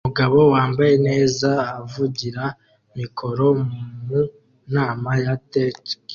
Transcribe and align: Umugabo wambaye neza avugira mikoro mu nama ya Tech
Umugabo 0.03 0.37
wambaye 0.53 0.93
neza 1.09 1.49
avugira 1.79 2.43
mikoro 2.97 3.45
mu 4.03 4.21
nama 4.75 5.11
ya 5.23 5.35
Tech 5.51 5.79